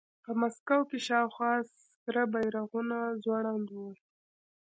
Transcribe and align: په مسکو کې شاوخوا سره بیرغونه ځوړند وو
په 0.23 0.31
مسکو 0.41 0.79
کې 0.89 0.97
شاوخوا 1.07 1.53
سره 2.03 2.21
بیرغونه 2.33 2.97
ځوړند 3.23 3.67
وو 3.71 3.89